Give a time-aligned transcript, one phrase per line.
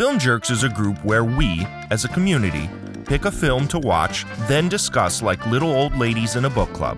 [0.00, 2.70] Film Jerks is a group where we, as a community,
[3.04, 6.96] pick a film to watch, then discuss like little old ladies in a book club.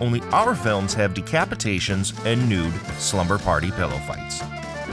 [0.00, 4.42] Only our films have decapitations and nude slumber party pillow fights.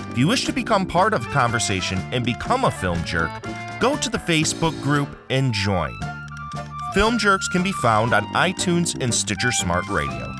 [0.10, 3.30] If you wish to become part of the conversation and become a film jerk,
[3.80, 5.96] go to the Facebook group and join.
[6.96, 10.37] Film Jerks can be found on iTunes and Stitcher Smart Radio.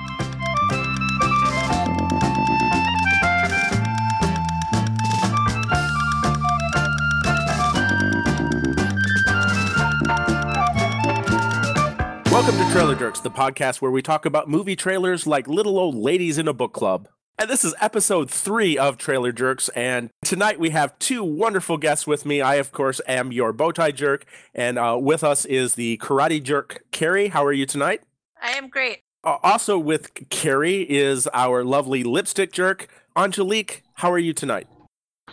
[12.38, 15.96] Welcome to Trailer Jerks, the podcast where we talk about movie trailers like little old
[15.96, 17.08] ladies in a book club.
[17.40, 19.70] And this is episode three of Trailer Jerks.
[19.70, 22.40] And tonight we have two wonderful guests with me.
[22.40, 24.24] I, of course, am your bowtie jerk.
[24.54, 27.30] And uh, with us is the karate jerk, Carrie.
[27.30, 28.04] How are you tonight?
[28.40, 29.00] I am great.
[29.24, 33.82] Uh, also with Carrie is our lovely lipstick jerk, Angelique.
[33.96, 34.68] How are you tonight?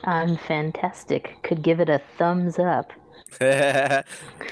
[0.05, 1.37] I'm fantastic.
[1.43, 2.93] Could give it a thumbs up.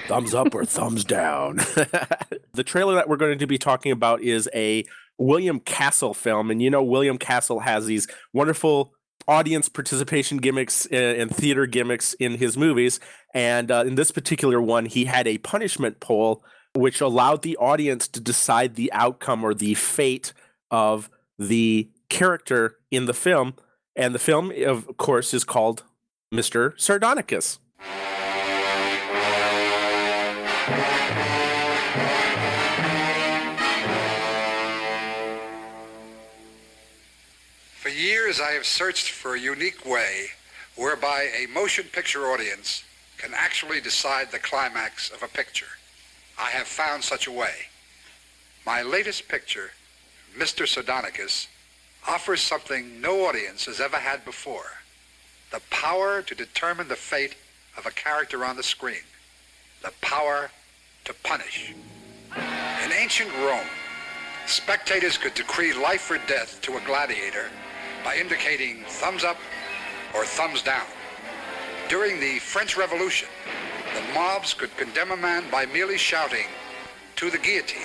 [0.08, 1.56] thumbs up or thumbs down.
[2.52, 4.84] the trailer that we're going to be talking about is a
[5.18, 6.50] William Castle film.
[6.50, 8.94] And you know, William Castle has these wonderful
[9.28, 12.98] audience participation gimmicks uh, and theater gimmicks in his movies.
[13.34, 16.42] And uh, in this particular one, he had a punishment poll
[16.74, 20.32] which allowed the audience to decide the outcome or the fate
[20.70, 23.54] of the character in the film.
[23.94, 25.82] And the film, of course, is called
[26.32, 26.74] Mr.
[26.78, 27.58] Sardonicus.
[38.32, 40.28] Years, I have searched for a unique way
[40.76, 42.82] whereby a motion picture audience
[43.18, 45.66] can actually decide the climax of a picture.
[46.38, 47.52] I have found such a way.
[48.64, 49.72] My latest picture,
[50.34, 50.66] Mr.
[50.66, 51.46] Sardonicus,
[52.08, 54.70] offers something no audience has ever had before.
[55.50, 57.34] The power to determine the fate
[57.76, 59.04] of a character on the screen.
[59.82, 60.50] The power
[61.04, 61.74] to punish.
[62.34, 63.66] In ancient Rome,
[64.46, 67.50] spectators could decree life or death to a gladiator
[68.04, 69.38] by indicating thumbs up
[70.14, 70.86] or thumbs down.
[71.88, 73.28] During the French Revolution,
[73.94, 76.46] the mobs could condemn a man by merely shouting,
[77.16, 77.82] to the guillotine.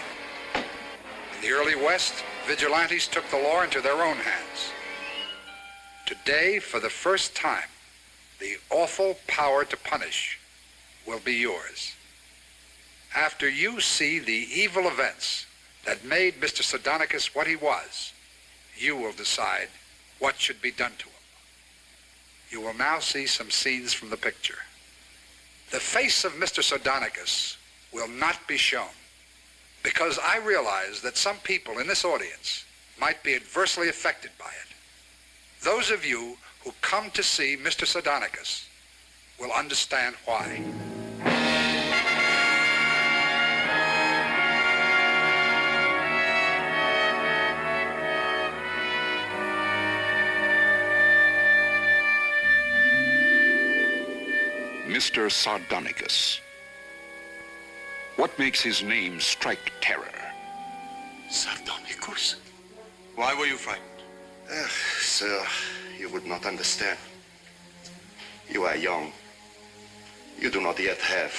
[0.55, 4.72] In the early West, vigilantes took the law into their own hands.
[6.05, 7.69] Today, for the first time,
[8.39, 10.39] the awful power to punish
[11.05, 11.94] will be yours.
[13.16, 15.45] After you see the evil events
[15.85, 16.63] that made Mr.
[16.63, 18.13] Sardonicus what he was,
[18.75, 19.69] you will decide
[20.19, 21.13] what should be done to him.
[22.50, 24.57] You will now see some scenes from the picture.
[25.72, 26.63] The face of Mr.
[26.63, 27.57] Sardonicus
[27.91, 28.95] will not be shown
[29.83, 32.66] because I realize that some people in this audience
[33.00, 34.75] might be adversely affected by it.
[35.63, 37.85] Those of you who come to see Mr.
[37.85, 38.67] Sardonicus
[39.39, 40.63] will understand why.
[54.87, 55.29] Mr.
[55.29, 56.39] Sardonicus.
[58.15, 60.15] What makes his name strike terror?
[61.29, 62.35] Sardonicus?
[63.15, 63.85] Why were you frightened?
[64.49, 64.65] Uh,
[65.01, 65.43] sir,
[65.99, 66.97] you would not understand.
[68.49, 69.11] You are young.
[70.39, 71.33] You do not yet have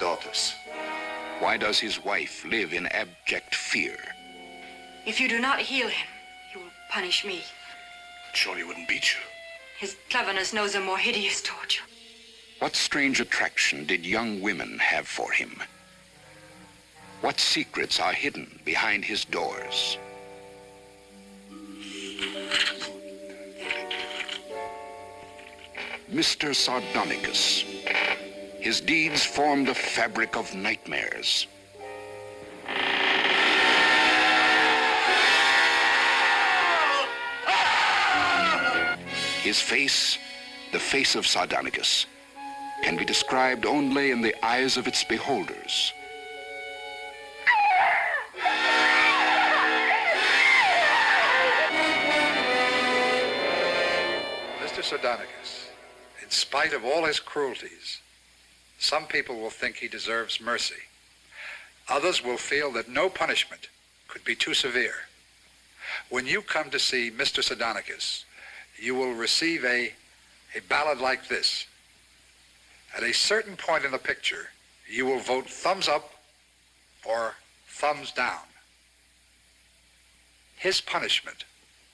[0.00, 0.52] daughters.
[1.38, 3.96] Why does his wife live in abject fear?
[5.06, 6.08] If you do not heal him,
[6.52, 7.44] he will punish me.
[8.32, 9.20] Surely he wouldn't beat you.
[9.78, 11.84] His cleverness knows a more hideous torture.
[12.60, 15.62] What strange attraction did young women have for him?
[17.22, 19.96] What secrets are hidden behind his doors?
[26.12, 26.54] Mr.
[26.54, 27.62] Sardonicus.
[28.60, 31.46] His deeds formed a fabric of nightmares.
[39.42, 40.18] His face,
[40.72, 42.04] the face of Sardonicus,
[42.82, 45.92] can be described only in the eyes of its beholders.
[54.62, 54.82] Mr.
[54.82, 55.68] Sardonicus,
[56.22, 58.00] in spite of all his cruelties,
[58.78, 60.82] some people will think he deserves mercy.
[61.88, 63.68] Others will feel that no punishment
[64.08, 64.94] could be too severe.
[66.08, 67.42] When you come to see Mr.
[67.42, 68.24] Sardonicus,
[68.76, 69.92] you will receive a,
[70.56, 71.66] a ballad like this.
[72.96, 74.48] At a certain point in the picture,
[74.88, 76.12] you will vote thumbs up
[77.04, 77.34] or
[77.68, 78.40] thumbs down.
[80.56, 81.44] His punishment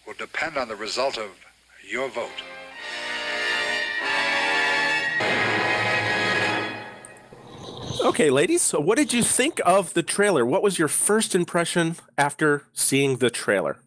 [0.07, 1.31] will depend on the result of
[1.89, 2.43] your vote.
[8.05, 10.47] Okay, ladies, so what did you think of the trailer?
[10.47, 13.79] What was your first impression after seeing the trailer?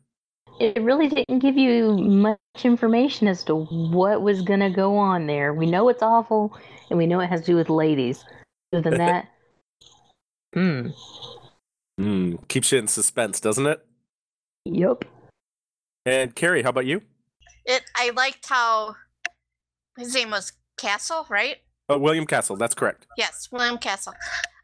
[0.60, 5.26] It really didn't give you much information as to what was going to go on
[5.26, 5.54] there.
[5.54, 6.58] We know it's awful,
[6.90, 8.26] and we know it has to do with ladies.
[8.74, 9.28] Other than that,
[10.54, 10.88] hmm.
[11.98, 13.86] Hmm, keeps you in suspense, doesn't it?
[14.66, 15.06] Yep.
[16.06, 17.02] And Carrie, how about you?
[17.66, 17.84] It.
[17.96, 18.96] I liked how
[19.98, 21.58] his name was Castle, right?
[21.92, 23.08] Uh, William Castle, that's correct.
[23.18, 24.14] Yes, William Castle.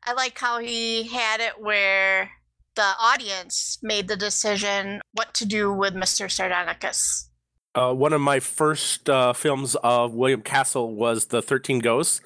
[0.04, 2.30] I like how he had it where
[2.76, 6.30] the audience made the decision what to do with Mr.
[6.30, 7.30] Sardonicus.
[7.74, 12.22] Uh, one of my first uh, films of William Castle was The 13 Ghosts,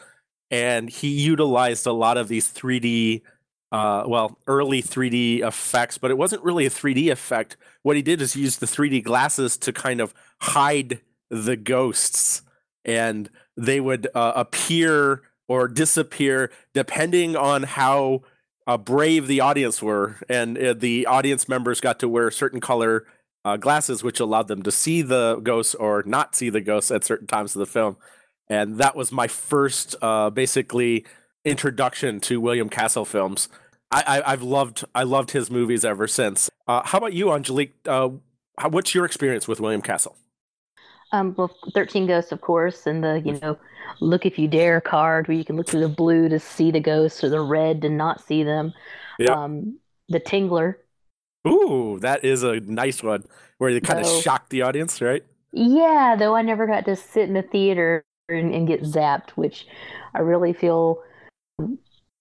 [0.52, 3.22] and he utilized a lot of these 3D,
[3.72, 7.58] uh, well, early 3D effects, but it wasn't really a 3D effect.
[7.82, 12.44] What he did is use the 3D glasses to kind of hide the ghosts,
[12.86, 18.22] and they would uh, appear or disappear depending on how
[18.68, 23.06] uh, brave the audience were, and uh, the audience members got to wear certain color
[23.46, 27.04] uh, glasses, which allowed them to see the ghosts or not see the ghosts at
[27.04, 27.98] certain times of the film.
[28.48, 31.06] And that was my first, uh, basically,
[31.46, 33.48] introduction to William Castle films.
[33.92, 36.50] I, I, have loved I loved his movies ever since.
[36.68, 37.74] Uh, how about you, Angelique?
[37.88, 38.10] Uh,
[38.58, 40.16] how, what's your experience with William Castle?
[41.12, 43.58] Um, well, Thirteen Ghosts, of course, and the you know,
[44.00, 46.80] look if you dare card, where you can look through the blue to see the
[46.80, 48.74] ghosts or the red to not see them.
[49.18, 49.32] Yeah.
[49.34, 50.76] Um, the Tingler.
[51.48, 53.24] Ooh, that is a nice one
[53.58, 55.24] where they kind of Though- shock the audience, right?
[55.52, 59.66] Yeah, though I never got to sit in a theater and, and get zapped, which
[60.14, 61.02] I really feel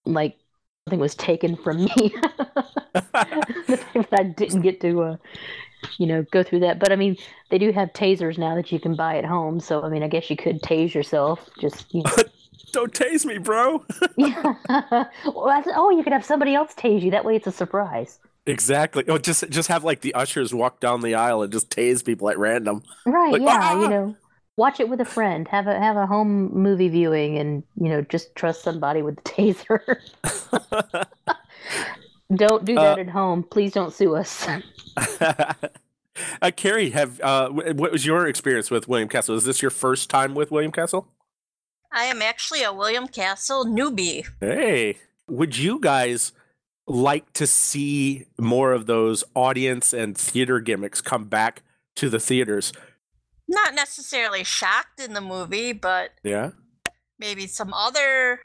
[0.05, 0.35] like
[0.87, 1.89] something was taken from me.
[2.93, 5.15] that I didn't get to, uh,
[5.97, 6.79] you know, go through that.
[6.79, 7.17] But I mean,
[7.49, 9.59] they do have tasers now that you can buy at home.
[9.59, 11.49] So I mean, I guess you could tase yourself.
[11.59, 12.11] Just you know.
[12.71, 13.83] Don't tase me, bro.
[14.15, 14.43] yeah.
[15.25, 17.11] well, oh, you could have somebody else tase you.
[17.11, 18.19] That way, it's a surprise.
[18.45, 19.03] exactly.
[19.07, 22.29] Oh, just just have like the ushers walk down the aisle and just tase people
[22.29, 22.83] at random.
[23.05, 23.31] Right?
[23.31, 23.59] Like, yeah.
[23.59, 24.15] "Ah!" You know,
[24.57, 25.47] watch it with a friend.
[25.47, 29.21] Have a have a home movie viewing, and you know, just trust somebody with the
[29.23, 29.97] taser.
[32.35, 33.43] Don't do that Uh, at home.
[33.43, 34.47] Please don't sue us.
[36.41, 39.35] uh, Carrie, have uh, what was your experience with William Castle?
[39.35, 41.07] Is this your first time with William Castle?
[41.91, 44.25] I am actually a William Castle newbie.
[44.39, 44.97] Hey,
[45.27, 46.33] would you guys
[46.85, 51.63] like to see more of those audience and theater gimmicks come back
[51.95, 52.73] to the theaters?
[53.47, 56.51] Not necessarily shocked in the movie, but Yeah.
[57.17, 58.41] maybe some other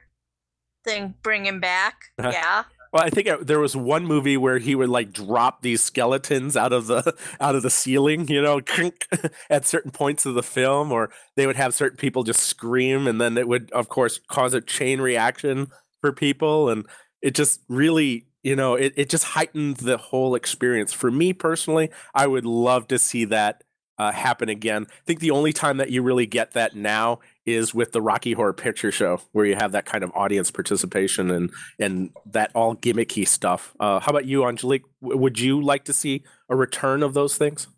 [0.84, 1.96] thing bring him back.
[2.18, 2.30] Uh-huh.
[2.32, 2.64] Yeah.
[2.94, 6.56] Well, I think uh, there was one movie where he would like drop these skeletons
[6.56, 8.60] out of the out of the ceiling, you know,
[9.50, 13.20] at certain points of the film, or they would have certain people just scream, and
[13.20, 15.68] then it would, of course, cause a chain reaction
[16.00, 16.86] for people, and
[17.20, 20.92] it just really, you know, it, it just heightened the whole experience.
[20.92, 23.63] For me personally, I would love to see that
[23.98, 24.86] uh, happen again.
[24.88, 28.32] I think the only time that you really get that now is with the Rocky
[28.32, 32.74] Horror Picture Show, where you have that kind of audience participation and and that all
[32.76, 33.74] gimmicky stuff.
[33.78, 34.84] Uh, how about you, Angelique?
[35.02, 37.68] W- would you like to see a return of those things?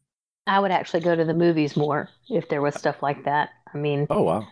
[0.46, 3.50] I would actually go to the movies more if there was stuff like that.
[3.72, 4.48] I mean, Oh wow!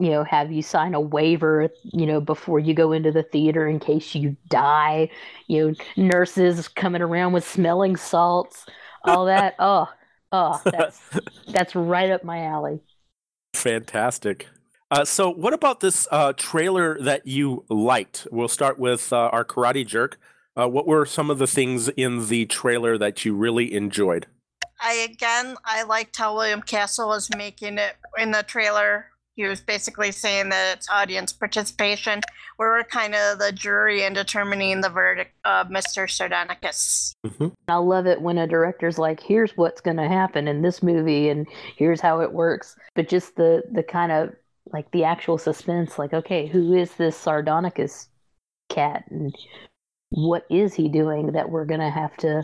[0.00, 3.66] you know, have you sign a waiver, you know, before you go into the theater
[3.68, 5.10] in case you die.
[5.48, 8.66] You know, nurses coming around with smelling salts,
[9.04, 9.56] all that.
[9.60, 9.88] oh,
[10.32, 11.00] oh, that's
[11.48, 12.80] that's right up my alley.
[13.54, 14.48] Fantastic.
[14.90, 18.26] Uh, so, what about this uh, trailer that you liked?
[18.30, 20.18] We'll start with uh, our karate jerk.
[20.56, 24.26] Uh, what were some of the things in the trailer that you really enjoyed?
[24.80, 29.06] I again, I liked how William Castle was making it in the trailer.
[29.38, 32.22] He was basically saying that it's audience participation.
[32.58, 36.08] We were kind of the jury in determining the verdict of Mr.
[36.08, 37.12] Sardonicus.
[37.24, 37.50] Mm-hmm.
[37.68, 41.28] I love it when a director's like, "Here's what's going to happen in this movie,
[41.28, 44.34] and here's how it works." But just the the kind of
[44.72, 48.08] like the actual suspense, like, okay, who is this Sardonicus
[48.68, 49.32] cat, and
[50.10, 52.42] what is he doing that we're going to have to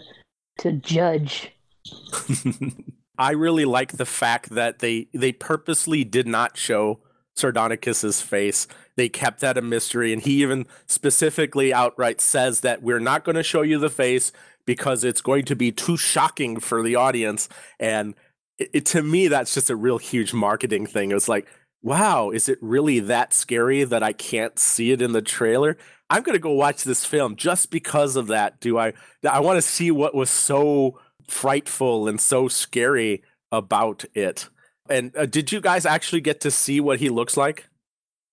[0.58, 1.50] to judge?
[3.18, 7.00] I really like the fact that they they purposely did not show
[7.36, 8.66] Sardonicus's face.
[8.96, 13.36] They kept that a mystery, and he even specifically outright says that we're not going
[13.36, 14.32] to show you the face
[14.66, 17.48] because it's going to be too shocking for the audience.
[17.78, 18.14] And
[18.58, 21.10] it, it- to me, that's just a real huge marketing thing.
[21.10, 21.46] It was like,
[21.82, 25.76] wow, is it really that scary that I can't see it in the trailer?
[26.10, 28.60] I'm going to go watch this film just because of that.
[28.60, 28.92] Do I?
[29.28, 34.48] I want to see what was so frightful and so scary about it.
[34.88, 37.68] And uh, did you guys actually get to see what he looks like?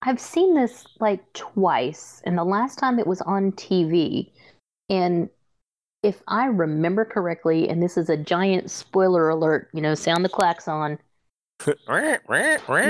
[0.02, 4.30] I've seen this like twice, and the last time it was on TV.
[4.90, 5.30] And
[6.02, 10.28] if I remember correctly, and this is a giant spoiler alert, you know, sound the
[10.28, 10.98] klaxon.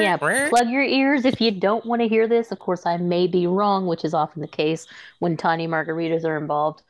[0.00, 0.16] yeah,
[0.48, 2.50] plug your ears if you don't want to hear this.
[2.50, 4.86] Of course, I may be wrong, which is often the case
[5.18, 6.82] when tiny margaritas are involved.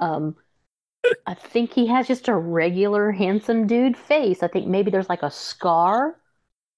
[0.00, 0.36] Um,
[1.26, 4.42] I think he has just a regular handsome dude face.
[4.42, 6.16] I think maybe there's like a scar.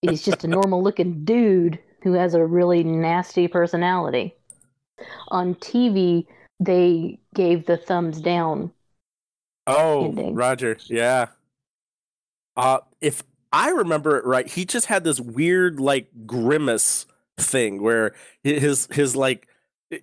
[0.01, 4.35] He's just a normal looking dude who has a really nasty personality.
[5.29, 6.27] On TV,
[6.61, 8.73] they gave the thumbs down.
[9.67, 10.35] Oh, ending.
[10.35, 10.77] Roger.
[10.87, 11.29] Yeah.
[12.57, 13.23] Uh, if
[13.53, 17.07] I remember it right, he just had this weird like grimace
[17.39, 19.49] thing where his his like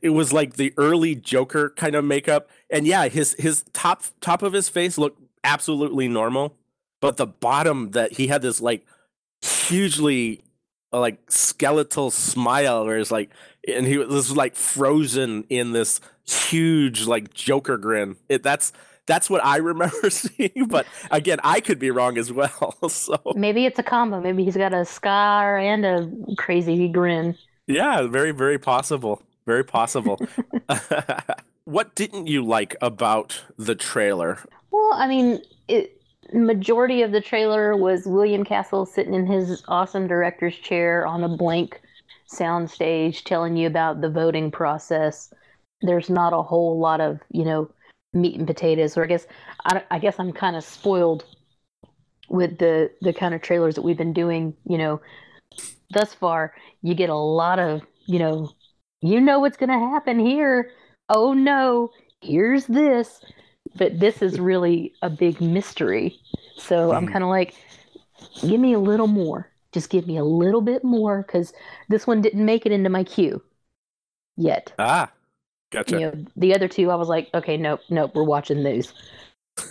[0.02, 4.42] it was like the early Joker kind of makeup, and yeah, his his top top
[4.44, 6.56] of his face looked absolutely normal,
[7.02, 8.86] but the bottom that he had this like
[9.42, 10.42] hugely
[10.94, 13.32] uh, like skeletal smile, where it's like,
[13.68, 18.16] and he was like frozen in this huge like Joker grin.
[18.28, 18.72] It that's
[19.08, 22.78] that's what I remember seeing, but again, I could be wrong as well.
[22.90, 24.22] So maybe it's a combo.
[24.22, 27.36] Maybe he's got a scar and a crazy grin.
[27.68, 29.22] Yeah, very very possible.
[29.46, 30.20] Very possible.
[31.66, 34.40] what didn't you like about the trailer?
[34.72, 36.02] Well, I mean, it,
[36.34, 41.30] majority of the trailer was William Castle sitting in his awesome director's chair on a
[41.30, 41.82] blank
[42.32, 45.34] soundstage telling you about the voting process.
[45.82, 47.72] There's not a whole lot of, you know,
[48.14, 48.98] meat and potatoes.
[48.98, 49.28] Or I guess
[49.66, 51.26] I, I guess I'm kind of spoiled
[52.30, 54.56] with the the kind of trailers that we've been doing.
[54.66, 55.02] You know,
[55.92, 58.52] thus far, you get a lot of you know
[59.02, 60.72] you know what's going to happen here.
[61.10, 61.92] Oh no,
[62.22, 63.22] here's this.
[63.76, 66.20] But this is really a big mystery.
[66.58, 67.12] So I'm hmm.
[67.12, 67.56] kind of like,
[68.42, 69.50] give me a little more.
[69.72, 71.54] Just give me a little bit more because
[71.88, 73.42] this one didn't make it into my queue
[74.36, 74.74] yet.
[74.80, 75.12] Ah,
[75.72, 76.00] gotcha.
[76.00, 78.94] You know, the other two, I was like, okay, nope, nope, we're watching these.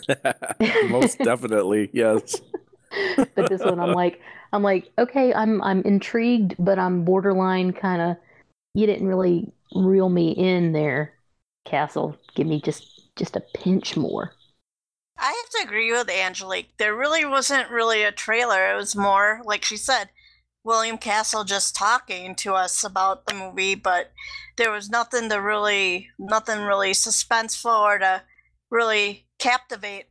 [0.89, 2.41] Most definitely, yes.
[3.35, 4.21] but this one, I'm like,
[4.53, 8.17] I'm like, okay, I'm I'm intrigued, but I'm borderline kind of
[8.79, 11.15] you didn't really reel me in there,
[11.65, 12.17] Castle.
[12.37, 14.33] Give me just just a pinch more.
[15.19, 16.71] I have to agree with Angelique.
[16.79, 18.73] There really wasn't really a trailer.
[18.73, 20.11] It was more, like she said,
[20.63, 24.13] William Castle just talking to us about the movie, but
[24.57, 28.23] there was nothing to really, nothing really suspenseful or to
[28.71, 30.05] really captivate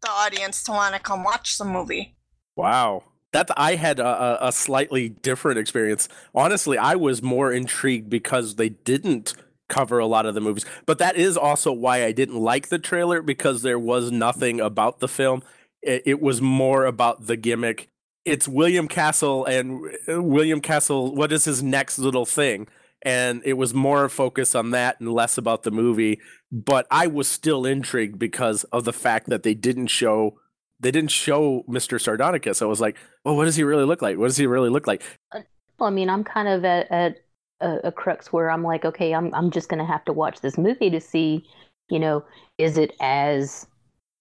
[0.00, 2.16] the audience to want to come watch the movie.
[2.56, 3.02] Wow
[3.36, 6.08] that I had a, a, slightly different experience.
[6.34, 9.34] Honestly, I was more intrigued because they didn't
[9.68, 10.64] cover a lot of the movies.
[10.86, 15.00] But that is also why I didn't like the trailer because there was nothing about
[15.00, 15.42] the film.
[15.82, 17.90] It, it was more about the gimmick.
[18.24, 21.14] It's William Castle and uh, William Castle.
[21.14, 22.68] What is his next little thing?
[23.02, 26.20] And it was more focused on that and less about the movie.
[26.50, 30.38] But I was still intrigued because of the fact that they didn't show
[30.80, 32.00] they didn't show Mr.
[32.00, 32.62] Sardonicus.
[32.62, 34.18] I was like, well, what does he really look like?
[34.18, 35.02] What does he really look like?
[35.32, 35.40] Uh,
[35.78, 37.16] well, I mean, I'm kind of at, at
[37.60, 40.58] a, a, crux where I'm like, okay, I'm I'm just gonna have to watch this
[40.58, 41.44] movie to see,
[41.88, 42.24] you know,
[42.58, 43.66] is it as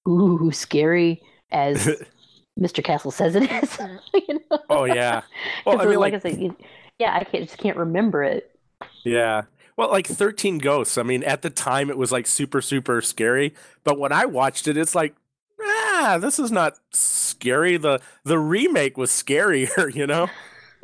[0.07, 1.21] ooh scary
[1.51, 1.89] as
[2.59, 2.83] Mr.
[2.83, 3.77] Castle says it is?
[4.13, 4.59] you know?
[4.69, 5.21] Oh yeah.
[5.65, 6.55] Well, I mean, like, like I said, you,
[6.99, 8.51] yeah, I can't just can't remember it.
[9.03, 9.43] Yeah.
[9.77, 10.97] Well, like 13 Ghosts.
[10.97, 13.53] I mean, at the time it was like super, super scary.
[13.83, 15.15] But when I watched it, it's like,
[16.05, 17.77] ah, this is not scary.
[17.77, 20.29] The the remake was scarier, you know?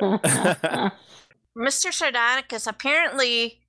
[1.56, 1.92] Mr.
[1.92, 3.60] Sardonicus apparently,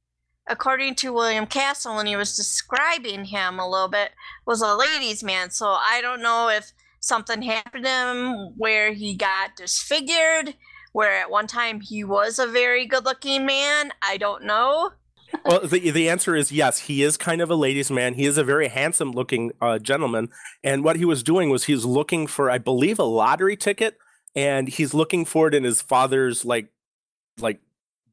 [0.48, 4.12] according to William Castle, when he was describing him a little bit,
[4.46, 5.52] was a ladies' man.
[5.52, 10.56] So I don't know if something happened to him where he got disfigured,
[10.94, 13.92] where at one time he was a very good looking man.
[14.02, 14.92] I don't know
[15.46, 16.80] well, the the answer is yes.
[16.80, 18.14] He is kind of a ladies' man.
[18.14, 20.30] He is a very handsome looking uh, gentleman.
[20.64, 23.98] And what he was doing was he's looking for, I believe, a lottery ticket,
[24.36, 26.68] and he's looking for it in his father's like
[27.40, 27.60] like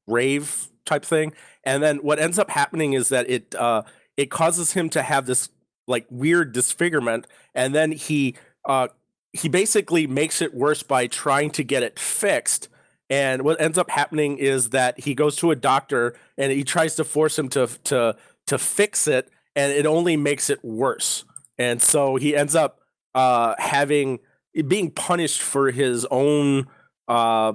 [0.09, 1.33] grave type thing.
[1.65, 3.83] And then what ends up happening is that it uh,
[4.17, 5.51] it causes him to have this
[5.87, 8.35] like weird disfigurement, and then he
[8.65, 8.89] uh,
[9.33, 12.69] he basically makes it worse by trying to get it fixed
[13.11, 16.95] and what ends up happening is that he goes to a doctor and he tries
[16.95, 21.25] to force him to to to fix it, and it only makes it worse.
[21.59, 22.81] And so he ends up
[23.15, 24.21] uh, having
[24.67, 26.69] being punished for his own
[27.09, 27.55] uh,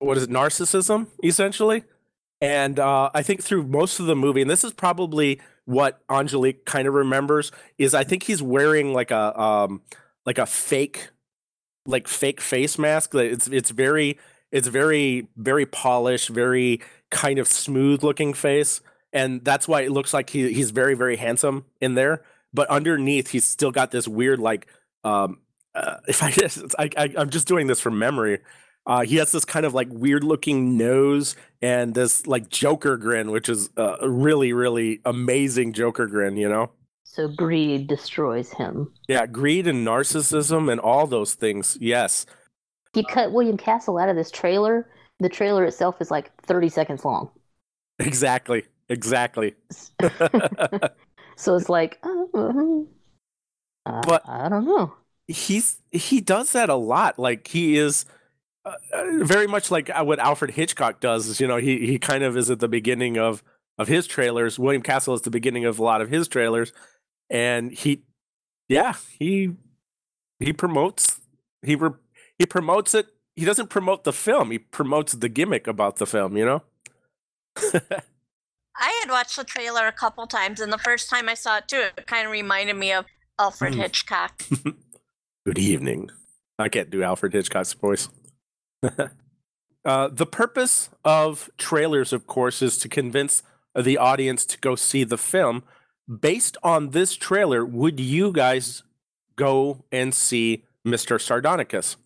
[0.00, 1.84] what is it narcissism essentially.
[2.40, 6.64] And uh, I think through most of the movie, and this is probably what Angelique
[6.64, 9.82] kind of remembers, is I think he's wearing like a um,
[10.26, 11.10] like a fake
[11.86, 13.14] like fake face mask.
[13.14, 14.18] It's it's very
[14.52, 18.80] it's very very polished, very kind of smooth looking face,
[19.12, 22.22] and that's why it looks like he he's very very handsome in there.
[22.52, 24.66] But underneath, he's still got this weird like
[25.04, 25.40] um,
[25.74, 28.38] uh, if I just I, I I'm just doing this from memory.
[28.86, 33.30] Uh, he has this kind of like weird looking nose and this like Joker grin,
[33.30, 36.70] which is a really, really amazing Joker grin, you know?
[37.04, 38.90] So greed destroys him.
[39.06, 41.76] Yeah, greed and narcissism and all those things.
[41.82, 42.24] Yes.
[42.98, 44.88] You cut William Castle out of this trailer,
[45.20, 47.30] the trailer itself is like 30 seconds long.
[48.00, 48.64] Exactly.
[48.88, 49.54] Exactly.
[51.36, 54.94] so it's like, uh, uh, But- I don't know.
[55.28, 57.18] He's he does that a lot.
[57.18, 58.06] Like he is
[58.64, 61.28] uh, uh, very much like uh, what Alfred Hitchcock does.
[61.28, 63.42] Is, you know, he he kind of is at the beginning of
[63.76, 64.58] of his trailers.
[64.58, 66.72] William Castle is the beginning of a lot of his trailers,
[67.28, 68.04] and he,
[68.70, 69.52] yeah, he
[70.40, 71.20] he promotes
[71.62, 71.90] he re,
[72.38, 73.06] he promotes it.
[73.36, 74.50] He doesn't promote the film.
[74.50, 76.36] He promotes the gimmick about the film.
[76.36, 76.62] You know.
[78.80, 81.68] I had watched the trailer a couple times, and the first time I saw it
[81.68, 83.06] too, it kind of reminded me of
[83.38, 83.80] Alfred Hmm.
[83.80, 84.42] Hitchcock.
[85.46, 86.10] Good evening.
[86.58, 88.08] I can't do Alfred Hitchcock's voice.
[89.84, 93.42] uh, the purpose of trailers, of course, is to convince
[93.76, 95.62] the audience to go see the film.
[96.08, 98.82] Based on this trailer, would you guys
[99.36, 101.20] go and see Mr.
[101.20, 101.96] Sardonicus?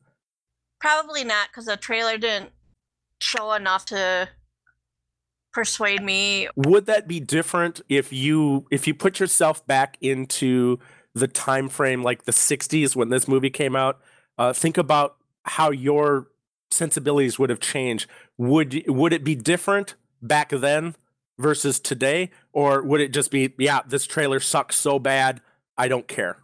[0.83, 2.51] Probably not, because the trailer didn't
[3.21, 4.29] show enough to
[5.53, 6.49] persuade me.
[6.57, 10.81] Would that be different if you if you put yourself back into
[11.15, 14.01] the time frame like the 60s when this movie came out?
[14.37, 16.27] Uh, think about how your
[16.73, 18.11] sensibilities would have changed.
[18.37, 20.97] Would would it be different back then
[21.39, 25.43] versus today, or would it just be yeah, this trailer sucks so bad,
[25.79, 26.39] I don't care?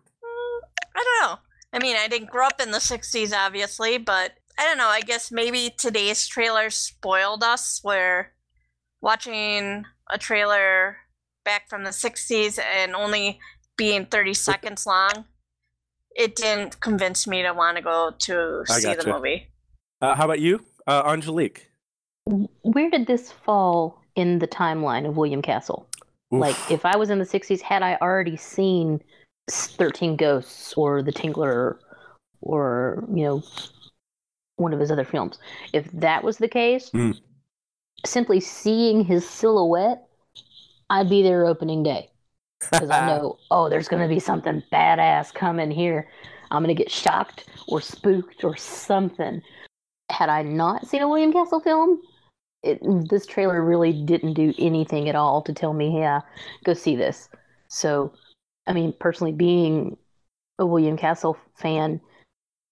[0.95, 1.38] I don't know.
[1.73, 4.89] I mean, I didn't grow up in the 60s, obviously, but I don't know.
[4.89, 8.33] I guess maybe today's trailer spoiled us, where
[9.01, 10.97] watching a trailer
[11.45, 13.39] back from the 60s and only
[13.76, 15.26] being 30 seconds long,
[16.17, 19.49] it didn't convince me to want to go to I see the movie.
[20.00, 21.71] Uh, how about you, uh, Angelique?
[22.25, 25.89] Where did this fall in the timeline of William Castle?
[26.31, 29.04] Like, if I was in the 60s, had I already seen s-
[29.49, 31.78] 13 Ghosts or The Tingler
[32.41, 33.43] or, you know,
[34.56, 35.39] one of his other films?
[35.73, 37.19] If that was the case, Mm.
[38.06, 40.06] simply seeing his silhouette,
[40.91, 42.11] I'd be there opening day.
[42.61, 46.08] Because I know, oh, there's going to be something badass coming here.
[46.50, 49.43] I'm going to get shocked or spooked or something.
[50.11, 52.00] Had I not seen a William Castle film,
[52.63, 56.21] it, this trailer really didn't do anything at all to tell me, yeah,
[56.65, 57.28] go see this.
[57.69, 58.13] So,
[58.69, 59.97] I mean, personally, being
[60.59, 62.00] a William Castle fan,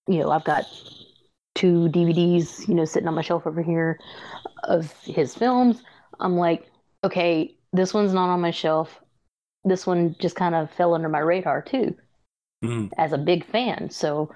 [0.06, 0.64] you know, I've got
[1.54, 3.98] two DVDs, you know, sitting on my shelf over here
[4.64, 5.82] of his films.
[6.20, 6.70] I'm like,
[7.02, 9.00] okay, this one's not on my shelf.
[9.64, 11.94] This one just kind of fell under my radar too,
[12.64, 12.90] Mm.
[12.98, 13.90] as a big fan.
[13.90, 14.32] So,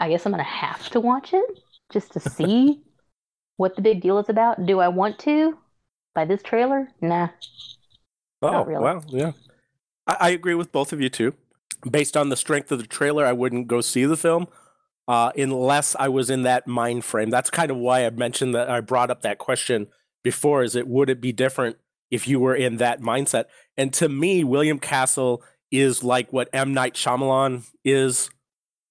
[0.00, 1.60] I guess I'm gonna have to watch it
[1.92, 2.82] just to see
[3.56, 4.66] what the big deal is about.
[4.66, 5.56] Do I want to?
[6.14, 6.88] By this trailer?
[7.00, 7.28] Nah.
[8.42, 8.82] Oh, really.
[8.82, 9.32] well, yeah.
[10.06, 11.34] I, I agree with both of you too.
[11.88, 14.46] Based on the strength of the trailer, I wouldn't go see the film
[15.06, 17.30] uh, unless I was in that mind frame.
[17.30, 19.88] That's kind of why I mentioned that I brought up that question
[20.22, 20.62] before.
[20.62, 21.76] Is it would it be different
[22.10, 23.44] if you were in that mindset?
[23.76, 28.30] And to me, William Castle is like what M Night Shyamalan is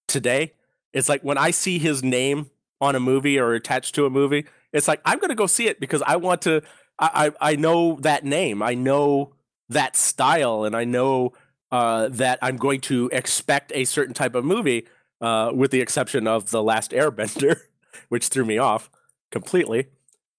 [0.07, 0.53] today.
[0.93, 4.45] It's like when I see his name on a movie or attached to a movie,
[4.71, 6.61] it's like I'm going to go see it because I want to.
[6.99, 8.61] I I I know that name.
[8.61, 9.33] I know
[9.69, 11.33] that style, and I know
[11.71, 14.87] uh, that I'm going to expect a certain type of movie.
[15.21, 17.57] Uh, with the exception of the Last Airbender,
[18.09, 18.89] which threw me off
[19.31, 19.87] completely.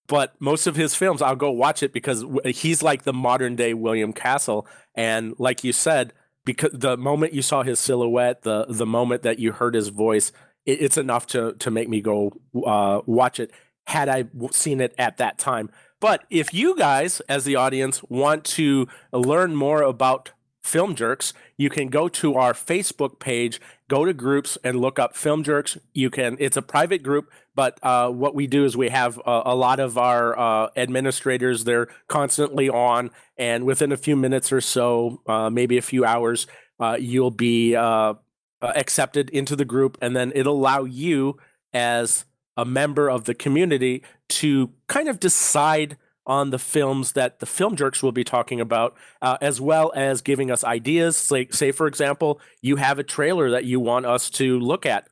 [0.07, 3.73] But most of his films, I'll go watch it because he's like the modern day
[3.73, 6.13] William Castle, and like you said,
[6.45, 10.33] because the moment you saw his silhouette, the the moment that you heard his voice,
[10.67, 12.33] it, it's enough to to make me go
[12.67, 13.51] uh, watch it.
[13.87, 15.71] Had I seen it at that time,
[16.05, 21.71] but if you guys, as the audience, want to learn more about Film Jerks, you
[21.71, 25.79] can go to our Facebook page, go to groups, and look up Film Jerks.
[25.95, 26.37] You can.
[26.39, 29.81] It's a private group, but uh, what we do is we have a, a lot
[29.81, 31.65] of our uh, administrators.
[31.65, 36.47] They're constantly on, and within a few minutes or so, uh, maybe a few hours,
[36.79, 38.13] uh, you'll be uh, uh,
[38.61, 41.39] accepted into the group, and then it'll allow you
[41.73, 47.47] as a member of the community to kind of decide on the films that the
[47.47, 51.31] film jerks will be talking about, uh, as well as giving us ideas.
[51.31, 55.09] Like, say, for example, you have a trailer that you want us to look at.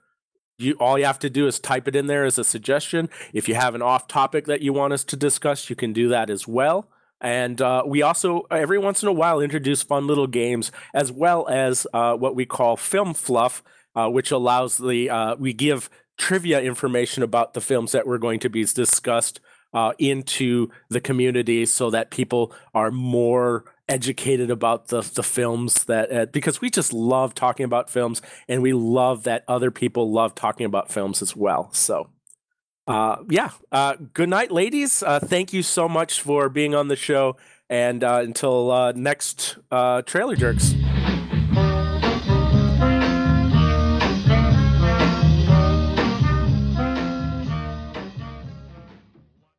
[0.59, 3.11] you all you have to do is type it in there as a suggestion.
[3.33, 6.09] If you have an off topic that you want us to discuss, you can do
[6.09, 6.89] that as well.
[7.21, 11.47] And uh, we also, every once in a while, introduce fun little games as well
[11.49, 13.63] as uh, what we call film fluff,
[13.95, 15.89] uh, which allows the, uh, we give
[16.23, 19.41] trivia information about the films that we're going to be discussed
[19.75, 26.13] uh, into the community so that people are more educated about the the films that
[26.13, 30.33] uh, because we just love talking about films and we love that other people love
[30.37, 31.73] talking about films as well.
[31.73, 32.09] So
[32.87, 35.03] uh, yeah, uh, good night, ladies.
[35.03, 37.37] Uh, thank you so much for being on the show,
[37.69, 39.59] and uh, until next
[40.07, 40.73] trailer jerks.